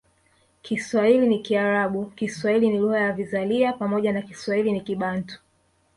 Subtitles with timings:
[0.61, 5.39] Kiswahili ni Kiarabu Kiswahili ni lugha ya vizalia pamoja na Kiswahili ni Kibantu